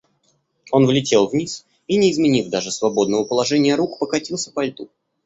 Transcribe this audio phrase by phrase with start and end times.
[0.71, 4.89] Он влетел вниз и, не изменив даже свободного положения рук, покатился по льду.